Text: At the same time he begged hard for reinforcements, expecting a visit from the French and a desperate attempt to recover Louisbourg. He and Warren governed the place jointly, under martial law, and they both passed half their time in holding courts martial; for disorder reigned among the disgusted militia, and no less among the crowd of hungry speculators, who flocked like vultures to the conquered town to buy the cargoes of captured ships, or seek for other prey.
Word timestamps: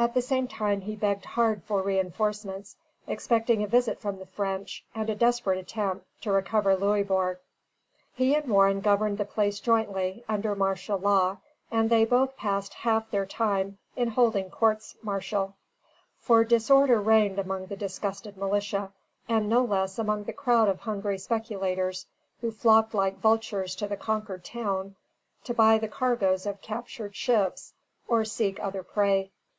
At 0.00 0.14
the 0.14 0.22
same 0.22 0.46
time 0.46 0.82
he 0.82 0.94
begged 0.94 1.24
hard 1.24 1.64
for 1.64 1.82
reinforcements, 1.82 2.76
expecting 3.08 3.64
a 3.64 3.66
visit 3.66 3.98
from 3.98 4.20
the 4.20 4.26
French 4.26 4.84
and 4.94 5.10
a 5.10 5.14
desperate 5.16 5.58
attempt 5.58 6.06
to 6.20 6.30
recover 6.30 6.76
Louisbourg. 6.76 7.38
He 8.14 8.36
and 8.36 8.48
Warren 8.48 8.80
governed 8.80 9.18
the 9.18 9.24
place 9.24 9.58
jointly, 9.58 10.22
under 10.28 10.54
martial 10.54 10.98
law, 10.98 11.38
and 11.72 11.90
they 11.90 12.04
both 12.04 12.36
passed 12.36 12.74
half 12.74 13.10
their 13.10 13.26
time 13.26 13.78
in 13.96 14.06
holding 14.10 14.50
courts 14.50 14.94
martial; 15.02 15.56
for 16.20 16.44
disorder 16.44 17.00
reigned 17.00 17.40
among 17.40 17.66
the 17.66 17.74
disgusted 17.76 18.36
militia, 18.36 18.92
and 19.28 19.48
no 19.48 19.64
less 19.64 19.98
among 19.98 20.22
the 20.22 20.32
crowd 20.32 20.68
of 20.68 20.78
hungry 20.78 21.18
speculators, 21.18 22.06
who 22.40 22.52
flocked 22.52 22.94
like 22.94 23.18
vultures 23.18 23.74
to 23.74 23.88
the 23.88 23.96
conquered 23.96 24.44
town 24.44 24.94
to 25.42 25.52
buy 25.52 25.76
the 25.76 25.88
cargoes 25.88 26.46
of 26.46 26.62
captured 26.62 27.16
ships, 27.16 27.74
or 28.06 28.24
seek 28.24 28.58
for 28.58 28.62
other 28.62 28.84
prey. 28.84 29.32